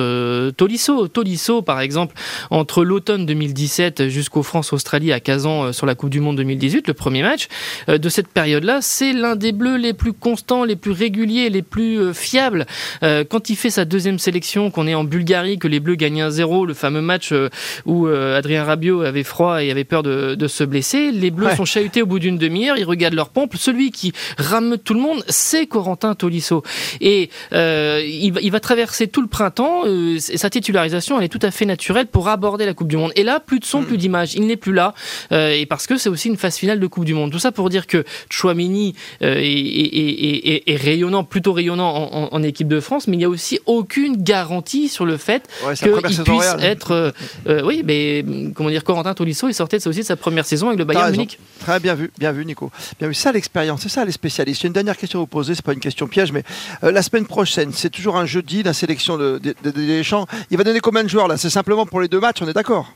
Tolisso. 0.56 1.08
Tolisso, 1.08 1.62
par 1.62 1.80
exemple, 1.80 2.14
entre 2.50 2.84
l'automne 2.84 3.26
2017 3.26 4.08
jusqu'au 4.08 4.42
France-Australie 4.42 5.12
à 5.12 5.20
Kazan 5.20 5.72
sur 5.72 5.86
la 5.86 5.94
Coupe 5.94 6.10
du 6.10 6.20
Monde 6.20 6.36
2018, 6.36 6.88
le 6.88 6.94
premier 6.94 7.22
match 7.22 7.48
de 7.88 8.08
cette 8.08 8.28
période-là, 8.28 8.80
c'est 8.80 9.12
l'un 9.12 9.35
des 9.36 9.52
bleus 9.52 9.76
les 9.76 9.92
plus 9.92 10.12
constants, 10.12 10.64
les 10.64 10.76
plus 10.76 10.90
réguliers, 10.90 11.50
les 11.50 11.62
plus 11.62 11.98
euh, 12.00 12.12
fiables. 12.12 12.66
Euh, 13.02 13.24
quand 13.28 13.50
il 13.50 13.56
fait 13.56 13.70
sa 13.70 13.84
deuxième 13.84 14.18
sélection, 14.18 14.70
qu'on 14.70 14.86
est 14.86 14.94
en 14.94 15.04
Bulgarie, 15.04 15.58
que 15.58 15.68
les 15.68 15.80
bleus 15.80 15.94
gagnent 15.94 16.22
1-0, 16.22 16.66
le 16.66 16.74
fameux 16.74 17.00
match 17.00 17.32
euh, 17.32 17.48
où 17.84 18.06
Adrien 18.06 18.64
Rabiot 18.64 19.02
avait 19.02 19.22
froid 19.22 19.62
et 19.62 19.70
avait 19.70 19.84
peur 19.84 20.02
de, 20.02 20.46
se 20.46 20.64
blesser, 20.64 21.10
les 21.12 21.30
bleus 21.30 21.54
sont 21.56 21.64
chahutés 21.64 22.02
au 22.02 22.06
bout 22.06 22.18
d'une 22.18 22.38
demi-heure, 22.38 22.76
ils 22.78 22.84
regardent 22.84 23.14
leur 23.14 23.30
pompe. 23.30 23.54
Celui 23.56 23.90
qui 23.90 24.12
rame 24.38 24.78
tout 24.78 24.94
le 24.94 25.00
monde, 25.00 25.24
c'est 25.28 25.66
Corentin 25.66 26.14
Tolisso. 26.14 26.62
Et 27.00 27.30
il, 27.52 28.50
va, 28.50 28.60
traverser 28.60 29.08
tout 29.08 29.22
le 29.22 29.28
printemps, 29.28 29.82
sa 30.18 30.50
titularisation, 30.50 31.18
elle 31.18 31.24
est 31.24 31.28
tout 31.28 31.40
à 31.42 31.50
fait 31.50 31.66
naturelle 31.66 32.06
pour 32.06 32.28
aborder 32.28 32.64
la 32.64 32.74
Coupe 32.74 32.88
du 32.88 32.96
Monde. 32.96 33.12
Et 33.16 33.22
là, 33.22 33.40
plus 33.40 33.60
de 33.60 33.64
son, 33.64 33.82
mm. 33.82 33.86
plus 33.86 33.96
d'image. 33.96 34.34
Il 34.34 34.46
n'est 34.46 34.56
plus 34.56 34.72
là. 34.72 34.94
et 35.30 35.66
parce 35.66 35.86
que 35.86 35.96
c'est 35.96 36.08
aussi 36.08 36.28
une 36.28 36.36
phase 36.36 36.56
finale 36.56 36.80
de 36.80 36.86
Coupe 36.86 37.04
du 37.04 37.14
Monde. 37.14 37.32
Tout 37.32 37.38
ça 37.38 37.52
pour 37.52 37.68
dire 37.68 37.86
que 37.86 38.04
Chouamini 38.30 38.94
euh, 39.26 39.34
et, 39.38 40.76
rayonnant, 40.76 41.24
plutôt 41.24 41.52
rayonnant 41.52 42.30
en, 42.32 42.42
équipe 42.42 42.68
de 42.68 42.80
France, 42.80 43.08
mais 43.08 43.16
il 43.16 43.18
n'y 43.18 43.24
a 43.24 43.28
aussi 43.28 43.58
aucune 43.66 44.22
garantie 44.22 44.88
sur 44.88 45.04
le 45.04 45.16
fait 45.16 45.48
qu'il 45.74 45.90
puisse 46.22 46.54
être. 46.60 46.92
Euh, 46.92 47.10
euh, 47.48 47.62
oui, 47.64 47.82
mais 47.84 48.24
comment 48.54 48.70
dire, 48.70 48.84
Corentin 48.84 49.14
Tolisso, 49.14 49.48
il 49.48 49.54
sortait 49.54 49.84
aussi 49.86 50.00
de 50.00 50.04
sa 50.04 50.16
première 50.16 50.46
saison 50.46 50.68
avec 50.68 50.78
le 50.78 50.84
Bayern 50.84 51.10
Munich. 51.10 51.38
Très 51.60 51.80
bien 51.80 51.94
vu, 51.94 52.12
bien 52.18 52.32
vu, 52.32 52.44
Nico. 52.44 52.70
Bien 52.98 53.08
vu. 53.08 53.14
Ça, 53.14 53.32
l'expérience, 53.32 53.82
c'est 53.82 53.88
ça, 53.88 54.04
les 54.04 54.12
spécialistes. 54.12 54.62
J'ai 54.62 54.68
une 54.68 54.74
dernière 54.74 54.96
question 54.96 55.18
à 55.18 55.22
vous 55.22 55.26
poser, 55.26 55.54
c'est 55.54 55.64
pas 55.64 55.72
une 55.72 55.80
question 55.80 56.06
piège, 56.06 56.30
mais 56.30 56.44
la 56.82 57.02
semaine 57.02 57.26
prochaine, 57.26 57.72
c'est 57.72 57.90
toujours 57.90 58.16
un 58.16 58.26
jeudi, 58.26 58.62
la 58.62 58.74
sélection 58.74 59.16
de, 59.16 59.40
des 59.62 60.04
champs. 60.04 60.26
Il 60.50 60.56
va 60.56 60.64
donner 60.64 60.80
combien 60.80 61.02
de 61.02 61.08
joueurs 61.08 61.28
là? 61.28 61.36
C'est 61.36 61.50
simplement 61.50 61.86
pour 61.86 62.00
les 62.00 62.08
deux 62.08 62.20
matchs, 62.20 62.42
on 62.42 62.48
est 62.48 62.52
d'accord? 62.52 62.92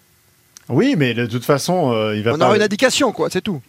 Oui, 0.69 0.95
mais 0.97 1.15
de 1.15 1.27
toute 1.27 1.45
façon, 1.45 2.13
il 2.15 2.23
va. 2.23 2.35
On 2.35 2.41
aura 2.41 2.57
une 2.57 2.63
indication, 2.63 3.11
quoi, 3.11 3.29
c'est 3.31 3.41
tout. 3.41 3.61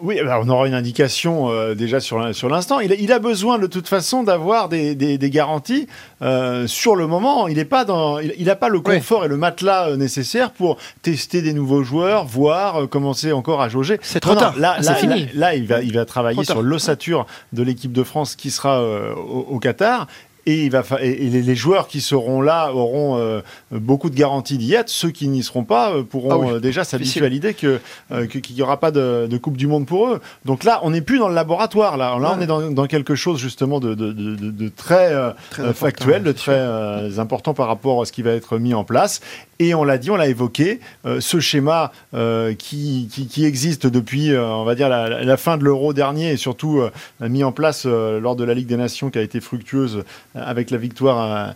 Oui, 0.00 0.18
bah, 0.24 0.40
on 0.42 0.48
aura 0.48 0.66
une 0.66 0.74
indication 0.74 1.50
euh, 1.50 1.74
déjà 1.74 2.00
sur 2.00 2.18
l'instant. 2.18 2.80
Il, 2.80 2.92
il, 2.98 3.12
a 3.12 3.18
besoin 3.18 3.58
de 3.58 3.66
toute 3.66 3.88
façon 3.88 4.22
d'avoir 4.22 4.68
des, 4.68 5.18
garanties 5.22 5.86
euh, 6.22 6.66
sur 6.66 6.96
le 6.96 7.06
moment. 7.06 7.48
Il 7.48 7.56
n'a 7.56 7.64
pas, 7.64 7.84
dans, 7.84 8.18
il, 8.18 8.56
pas 8.58 8.68
le 8.68 8.80
confort 8.80 9.24
et 9.24 9.28
le 9.28 9.36
matelas 9.36 9.90
euh, 9.90 9.96
nécessaire 9.96 10.50
pour 10.50 10.78
tester 11.02 11.42
des 11.42 11.52
nouveaux 11.52 11.82
joueurs, 11.82 12.24
voir, 12.24 12.88
commencer 12.88 13.32
encore 13.32 13.60
à 13.60 13.68
jauger. 13.68 13.98
C'est 14.02 14.20
trop 14.20 14.34
tard. 14.34 14.58
Là, 14.58 14.78
là, 14.80 14.96
là, 15.34 15.54
il, 15.54 15.66
va, 15.66 15.82
il 15.82 15.92
va 15.92 16.04
travailler 16.04 16.44
sur 16.44 16.62
l'ossature 16.62 17.26
de 17.52 17.62
l'équipe 17.62 17.92
de 17.92 18.02
France 18.02 18.36
qui 18.36 18.50
sera 18.50 18.82
au, 18.82 19.58
Qatar 19.58 20.06
et, 20.48 20.64
il 20.64 20.70
va 20.70 20.82
et 21.00 21.28
les, 21.28 21.54
joueurs 21.54 21.88
qui 21.88 22.00
seront 22.00 22.40
là 22.40 22.72
auront 22.72 23.18
euh, 23.18 23.40
beaucoup 23.70 24.08
de 24.08 24.14
garanties 24.14 24.56
d'y 24.56 24.72
être. 24.72 24.88
Ceux 24.88 25.10
qui 25.10 25.28
n'y 25.28 25.42
seront 25.42 25.64
pas 25.64 25.92
euh, 25.92 26.02
pourront 26.02 26.48
ah 26.48 26.54
euh, 26.54 26.60
déjà 26.60 26.84
s'habituer 26.84 27.26
à 27.26 27.28
l'idée 27.28 27.52
qu'il 27.52 27.80
n'y 28.10 28.62
aura 28.62 28.80
pas 28.80 28.90
de, 28.90 29.38
Coupe 29.42 29.58
du 29.58 29.66
Monde 29.66 29.86
pour 29.86 30.08
eux. 30.08 30.20
Donc 30.46 30.64
là, 30.64 30.80
on 30.82 30.90
n'est 30.90 31.02
plus 31.02 31.18
dans 31.18 31.28
le 31.28 31.34
laboratoire. 31.34 31.96
Là, 31.96 32.18
là 32.18 32.36
on 32.36 32.40
est 32.40 32.46
dans, 32.46 32.86
quelque 32.86 33.14
chose 33.14 33.38
justement 33.38 33.78
de, 33.78 33.94
de 33.94 34.68
très, 34.68 35.12
très 35.50 35.74
factuel, 35.74 36.22
de 36.22 36.32
très 36.32 37.18
important 37.18 37.52
par 37.52 37.68
rapport 37.68 38.00
à 38.00 38.06
ce 38.06 38.12
qui 38.12 38.22
va 38.22 38.32
être 38.32 38.58
mis 38.58 38.72
en 38.74 38.84
place. 38.84 39.20
Et 39.60 39.74
on 39.74 39.82
l'a 39.82 39.98
dit, 39.98 40.10
on 40.10 40.16
l'a 40.16 40.28
évoqué, 40.28 40.78
euh, 41.04 41.20
ce 41.20 41.40
schéma 41.40 41.90
euh, 42.14 42.54
qui, 42.54 43.08
qui, 43.08 43.44
existe 43.44 43.86
depuis, 43.88 44.32
euh, 44.32 44.46
on 44.46 44.64
va 44.64 44.76
dire, 44.76 44.88
la, 44.88 45.36
fin 45.36 45.56
de 45.56 45.64
l'euro 45.64 45.92
dernier 45.92 46.32
et 46.32 46.36
surtout 46.36 46.82
mis 47.20 47.44
en 47.44 47.52
place 47.52 47.86
lors 47.86 48.34
de 48.34 48.44
la 48.44 48.54
Ligue 48.54 48.66
des 48.66 48.76
Nations 48.76 49.10
qui 49.10 49.18
a 49.18 49.22
été 49.22 49.40
fructueuse 49.40 50.04
avec 50.44 50.70
la 50.70 50.78
victoire. 50.78 51.54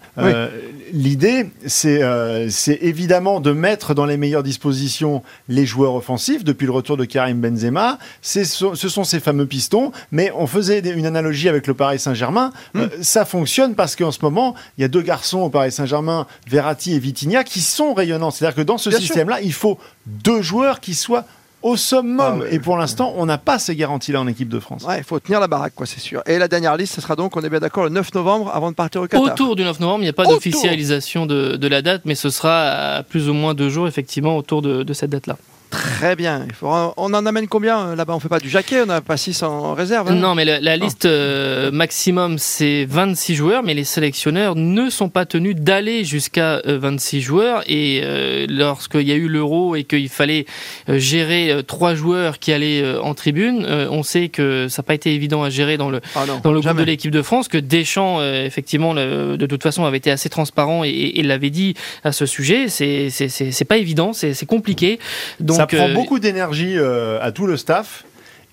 L'idée, 0.93 1.51
c'est 1.67 2.03
c'est 2.51 2.79
évidemment 2.83 3.41
de 3.41 3.53
mettre 3.53 3.95
dans 3.95 4.07
les 4.07 4.17
meilleures 4.17 4.43
dispositions 4.43 5.23
les 5.49 5.67
joueurs 5.67 5.95
offensifs 5.95 6.45
depuis 6.45 6.67
le 6.67 6.73
retour 6.73 6.97
de 6.97 7.05
Karim 7.05 7.41
Benzema. 7.41 7.99
Ce 8.21 8.45
sont 8.45 9.05
ces 9.05 9.21
fameux 9.21 9.47
pistons, 9.47 9.93
mais 10.11 10.33
on 10.37 10.47
faisait 10.47 10.81
une 10.81 11.07
analogie 11.07 11.49
avec 11.49 11.67
le 11.67 11.75
Paris 11.75 11.99
Saint-Germain. 11.99 12.53
Hmm. 12.75 12.87
ça 13.01 13.25
fonctionne 13.25 13.75
parce 13.75 13.97
qu'en 13.97 14.13
ce 14.13 14.19
moment, 14.23 14.55
il 14.77 14.83
y 14.83 14.85
a 14.85 14.89
deux 14.89 15.03
garçons 15.03 15.41
au 15.41 15.51
Paris 15.51 15.73
Saint-Germain, 15.73 16.27
Verratti 16.49 16.95
et 16.95 16.99
Vitinha, 16.99 17.45
qui 17.45 17.61
sont 17.61 17.95
rayonnants. 17.95 18.31
C'est-à-dire 18.31 18.57
que 18.57 18.63
dans 18.63 18.79
ce 18.79 18.91
système-là, 18.91 19.41
il 19.41 19.53
faut 19.53 19.79
deux 20.07 20.43
joueurs 20.43 20.81
qui 20.81 20.95
soient 20.95 21.25
au 21.63 21.77
summum. 21.77 22.45
Ah 22.45 22.51
et 22.51 22.59
pour 22.59 22.77
l'instant, 22.77 23.15
on 23.17 23.27
n'a 23.27 23.39
pas 23.39 23.59
ces 23.59 23.77
garanties-là 23.77 24.21
en 24.21 24.27
équipe 24.27 24.49
de 24.49 24.59
France. 24.59 24.87
il 24.97 25.05
faut 25.05 25.21
tenir 25.21 25.41
la 25.41 25.49
baraque, 25.49 25.75
quoi, 25.75 25.87
c'est 25.87 26.01
sûr. 26.01 26.23
Et 26.27 26.39
la 26.39 26.49
dernière 26.49 26.77
liste, 26.77 26.95
ce 26.95 27.01
sera 27.01 27.17
donc, 27.17 27.37
on 27.37 27.41
est 27.41 27.51
bien 27.51 27.61
d'accord, 27.61 27.85
le 27.85 27.91
9 27.91 28.15
novembre 28.15 28.51
avant 28.55 28.71
de 28.71 28.77
partir 28.77 29.03
au 29.03 29.07
Qatar. 29.07 29.33
Autour 29.33 29.57
du 29.57 29.65
9 29.65 29.81
novembre, 29.81 30.01
il 30.01 30.05
n'y 30.05 30.11
a 30.11 30.13
pas 30.13 30.27
d'officialisation 30.27 31.27
de, 31.27 31.67
la 31.67 31.83
date, 31.83 32.03
mais 32.05 32.15
ce 32.15 32.31
sera 32.31 32.97
à 32.97 33.03
plus 33.03 33.29
ou 33.29 33.35
moins 33.35 33.55
deux 33.55 33.71
jours, 33.71 33.89
effectivement, 33.89 34.37
autour 34.37 34.63
de 34.63 34.93
cette 34.93 35.11
date-là. 35.11 35.37
Très 35.73 36.17
bien. 36.17 36.47
Il 36.47 36.53
on 36.63 37.15
en 37.15 37.27
amène 37.27 37.49
combien 37.49 37.81
euh, 37.81 37.97
là-bas? 37.97 38.15
On 38.15 38.21
fait 38.21 38.29
pas 38.29 38.41
du 38.41 38.51
jaquet, 38.51 38.83
on 38.83 38.87
n'a 38.87 39.01
pas 39.01 39.17
6 39.17 39.43
en 39.43 39.73
réserve. 39.73 40.11
Hein 40.11 40.15
non, 40.15 40.35
mais 40.35 40.45
la, 40.45 40.77
liste 40.77 41.07
euh, 41.07 41.71
maximum, 41.71 42.37
c'est 42.37 42.85
26 42.87 43.35
joueurs, 43.35 43.63
mais 43.63 43.73
les 43.73 43.85
sélectionneurs 43.85 44.55
ne 44.55 44.91
sont 44.91 45.09
pas 45.09 45.25
tenus 45.25 45.57
d'aller 45.57 46.05
jusqu'à 46.05 46.61
26 46.67 47.17
euh, 47.17 47.21
joueurs. 47.23 47.63
Et 47.69 48.03
lorsqu'il 48.49 49.09
y 49.09 49.13
a 49.13 49.15
eu 49.15 49.29
l'euro 49.29 49.75
et 49.75 49.85
qu'il 49.85 50.11
fallait 50.11 50.45
gérer 50.89 51.63
trois 51.67 51.95
joueurs 51.95 52.39
qui 52.39 52.53
allaient 52.53 52.99
en 52.99 53.15
tribune, 53.15 53.67
on 53.91 54.03
sait 54.03 54.29
que 54.29 54.67
ça 54.69 54.83
n'a 54.83 54.87
pas 54.87 54.95
été 54.95 55.15
évident 55.15 55.43
à 55.43 55.49
gérer 55.49 55.79
dans 55.79 55.89
le, 55.89 56.03
ah 56.15 56.27
dans 56.43 56.53
le 56.53 56.61
groupe 56.61 56.77
de 56.77 56.83
l'équipe 56.83 57.11
de 57.11 57.23
France, 57.23 57.49
que 57.49 57.59
Deschamps, 57.59 58.23
effectivement, 58.23 58.95
de 58.95 59.47
toute 59.47 59.63
façon, 59.63 59.87
avait 59.87 59.97
été 59.97 60.11
assez 60.11 60.29
transparent 60.29 60.85
et, 60.85 60.91
et 60.91 61.23
l'avait 61.23 61.51
dit 61.51 61.75
à 62.05 62.13
ce 62.13 62.27
sujet. 62.27 62.69
C'est 62.69 63.67
pas 63.67 63.79
évident, 63.79 64.13
c'est 64.13 64.47
compliqué. 64.47 64.99
Donc, 65.41 65.62
ça 65.71 65.77
prend 65.77 65.93
beaucoup 65.93 66.19
d'énergie 66.19 66.77
euh, 66.77 67.21
à 67.21 67.33
tout 67.33 67.47
le 67.47 67.57
staff 67.57 68.05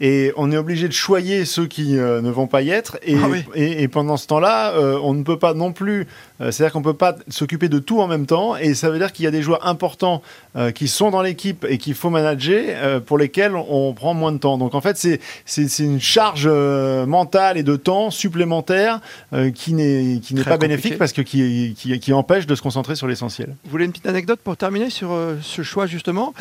et 0.02 0.32
on 0.38 0.52
est 0.52 0.58
obligé 0.58 0.88
de 0.88 0.94
choyer 0.94 1.46
ceux 1.46 1.68
qui 1.68 1.98
euh, 1.98 2.22
ne 2.22 2.30
vont 2.30 2.48
pas 2.48 2.62
y 2.62 2.70
être. 2.70 2.98
Et, 3.04 3.16
ah 3.22 3.28
et, 3.56 3.88
pendant 3.90 4.16
ce 4.16 4.28
temps-là, 4.28 4.72
euh, 4.72 4.98
on 5.04 5.14
ne 5.14 5.24
peut 5.24 5.40
pas 5.40 5.54
non 5.54 5.74
plus, 5.74 6.02
euh, 6.02 6.06
c'est-à-dire 6.40 6.72
qu'on 6.72 6.80
ne 6.80 6.86
peut 6.86 6.94
pas 6.94 7.16
s'occuper 7.28 7.70
de 7.70 7.80
tout 7.80 8.00
en 8.00 8.08
même 8.08 8.26
temps. 8.26 8.56
Et 8.56 8.74
ça 8.74 8.90
veut 8.90 8.98
dire 8.98 9.12
qu'il 9.12 9.26
y 9.26 9.28
a 9.28 9.32
des 9.32 9.42
joueurs 9.42 9.68
importants 9.68 10.22
qui 10.74 10.88
sont 10.88 11.12
dans 11.12 11.22
l'équipe 11.22 11.66
et 11.68 11.78
qu'il 11.78 11.94
faut 11.94 12.10
manager, 12.10 13.02
pour 13.02 13.18
lesquels 13.18 13.56
on 13.56 13.94
prend 13.94 14.14
moins 14.14 14.32
de 14.32 14.38
temps. 14.38 14.58
Donc 14.58 14.74
en 14.74 14.82
fait, 14.82 14.98
c'est 15.46 15.80
une 15.80 16.00
charge 16.00 16.48
mentale 16.48 17.58
et 17.58 17.64
de 17.64 17.76
temps 17.76 18.10
supplémentaire 18.12 19.02
qui 19.54 19.74
n'est 19.74 20.44
pas 20.46 20.58
bénéfique 20.58 20.98
parce 20.98 21.14
que 21.14 21.22
qui, 21.22 21.76
qui, 21.78 22.00
qui, 22.00 22.14
empêche 22.14 22.48
de 22.48 22.56
se 22.56 22.62
concentrer 22.62 22.96
sur 22.96 23.08
l'essentiel. 23.08 23.56
Vous 23.66 23.72
voulez 23.72 23.86
une 23.86 23.92
petite 23.92 24.08
anecdote 24.08 24.40
pour 24.44 24.58
terminer 24.58 24.90
sur 24.90 25.18
ce 25.42 25.62
choix 25.62 25.88
justement? 25.88 26.34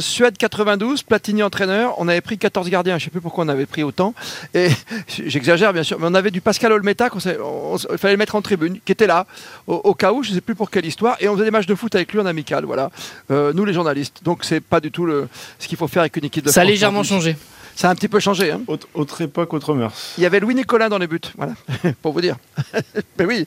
Suède 0.00 0.36
92, 0.38 1.02
Platini 1.02 1.42
entraîneur, 1.42 1.94
on 1.98 2.08
avait 2.08 2.20
pris 2.20 2.38
14 2.38 2.70
gardiens 2.70 2.84
je 2.92 2.94
ne 2.94 3.00
sais 3.04 3.10
plus 3.10 3.20
pourquoi 3.20 3.44
on 3.44 3.48
avait 3.48 3.66
pris 3.66 3.82
autant. 3.82 4.14
Et 4.54 4.68
j'exagère 5.26 5.72
bien 5.72 5.82
sûr, 5.82 5.98
mais 5.98 6.06
on 6.08 6.14
avait 6.14 6.30
du 6.30 6.40
Pascal 6.40 6.72
Olmeta, 6.72 7.08
il 7.14 7.98
fallait 7.98 8.14
le 8.14 8.18
mettre 8.18 8.34
en 8.34 8.42
tribune, 8.42 8.78
qui 8.84 8.92
était 8.92 9.06
là, 9.06 9.23
au, 9.66 9.94
cas 9.94 10.12
où, 10.12 10.22
je 10.22 10.30
ne 10.30 10.34
sais 10.34 10.40
plus 10.40 10.54
pour 10.54 10.70
quelle 10.70 10.86
histoire, 10.86 11.16
et 11.20 11.28
on 11.28 11.34
faisait 11.34 11.44
des 11.44 11.50
matchs 11.50 11.66
de 11.66 11.74
foot 11.74 11.94
avec 11.94 12.12
lui 12.12 12.20
en 12.20 12.26
amical, 12.26 12.64
voilà. 12.64 12.90
Euh, 13.30 13.52
nous 13.54 13.64
les 13.64 13.72
journalistes. 13.72 14.22
Donc 14.22 14.44
c'est 14.44 14.60
pas 14.60 14.80
du 14.80 14.90
tout 14.90 15.06
le, 15.06 15.28
ce 15.58 15.68
qu'il 15.68 15.78
faut 15.78 15.88
faire 15.88 16.02
avec 16.02 16.16
une 16.16 16.24
équipe 16.24 16.44
de 16.44 16.50
Ça 16.50 16.62
a 16.62 16.64
légèrement 16.64 17.02
changé. 17.02 17.36
Ça 17.76 17.88
a 17.88 17.92
un 17.92 17.94
petit 17.94 18.08
peu 18.08 18.20
changé. 18.20 18.52
Hein. 18.52 18.62
Autre, 18.94 19.22
époque, 19.22 19.52
autre 19.52 19.74
mœurs. 19.74 20.14
Il 20.18 20.22
y 20.22 20.26
avait 20.26 20.40
Louis 20.40 20.54
Nicolas 20.54 20.88
dans 20.88 20.98
les 20.98 21.06
buts, 21.06 21.20
voilà, 21.36 21.54
pour 22.02 22.12
vous 22.12 22.20
dire. 22.20 22.36
Mais 23.18 23.24
oui, 23.24 23.46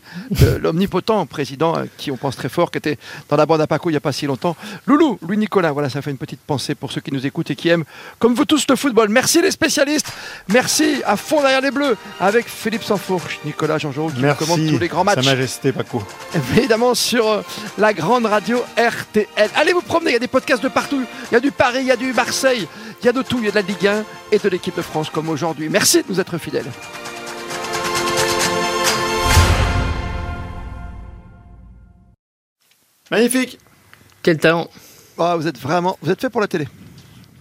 l'omnipotent 0.59 1.25
président, 1.25 1.77
euh, 1.77 1.85
qui 1.97 2.11
on 2.11 2.17
pense 2.17 2.35
très 2.35 2.49
fort, 2.49 2.71
qui 2.71 2.77
était 2.77 2.97
dans 3.29 3.37
la 3.37 3.45
bande 3.45 3.61
à 3.61 3.67
Paco 3.67 3.89
il 3.89 3.93
n'y 3.93 3.97
a 3.97 4.01
pas 4.01 4.11
si 4.11 4.25
longtemps. 4.25 4.55
Loulou, 4.85 5.17
Louis 5.21 5.37
Nicolas, 5.37 5.71
voilà, 5.71 5.89
ça 5.89 6.01
fait 6.01 6.11
une 6.11 6.17
petite 6.17 6.41
pensée 6.41 6.75
pour 6.75 6.91
ceux 6.91 7.01
qui 7.01 7.13
nous 7.13 7.25
écoutent 7.25 7.51
et 7.51 7.55
qui 7.55 7.69
aiment, 7.69 7.85
comme 8.19 8.33
vous 8.33 8.45
tous, 8.45 8.65
le 8.69 8.75
football. 8.75 9.09
Merci 9.09 9.41
les 9.41 9.51
spécialistes, 9.51 10.11
merci 10.49 11.01
à 11.05 11.15
fond 11.15 11.41
derrière 11.41 11.61
les 11.61 11.71
bleus, 11.71 11.97
avec 12.19 12.47
Philippe 12.47 12.83
Sanfourche, 12.83 13.39
Nicolas 13.45 13.77
Jean-Jean, 13.77 14.09
qui 14.09 14.21
commande 14.37 14.67
tous 14.67 14.79
les 14.79 14.87
grands 14.87 15.03
matchs. 15.03 15.23
Sa 15.23 15.35
Majesté 15.35 15.71
Paco. 15.71 16.03
Évidemment 16.35 16.95
sur 16.95 17.27
euh, 17.27 17.41
la 17.77 17.93
grande 17.93 18.25
radio 18.25 18.61
RTL. 18.77 19.49
Allez 19.55 19.73
vous 19.73 19.81
promener, 19.81 20.11
il 20.11 20.13
y 20.13 20.17
a 20.17 20.19
des 20.19 20.27
podcasts 20.27 20.63
de 20.63 20.69
partout. 20.69 21.03
Il 21.31 21.33
y 21.33 21.37
a 21.37 21.39
du 21.39 21.51
Paris, 21.51 21.79
il 21.81 21.87
y 21.87 21.91
a 21.91 21.95
du 21.95 22.13
Marseille, 22.13 22.67
il 23.01 23.05
y 23.05 23.09
a 23.09 23.11
de 23.11 23.21
tout, 23.21 23.37
il 23.39 23.45
y 23.45 23.47
a 23.47 23.51
de 23.51 23.55
la 23.55 23.61
Ligue 23.61 23.87
1 23.87 24.03
et 24.31 24.39
de 24.39 24.49
l'équipe 24.49 24.75
de 24.75 24.81
France 24.81 25.09
comme 25.09 25.29
aujourd'hui. 25.29 25.69
Merci 25.69 26.01
de 26.01 26.07
nous 26.09 26.19
être 26.19 26.37
fidèles. 26.37 26.71
Magnifique. 33.11 33.59
Quel 34.23 34.37
talent. 34.37 34.69
Ah, 35.17 35.35
vous 35.37 35.47
êtes 35.47 35.59
vraiment, 35.59 35.97
vous 36.01 36.11
êtes 36.11 36.19
fait 36.19 36.29
pour 36.29 36.41
la 36.41 36.47
télé. 36.47 36.67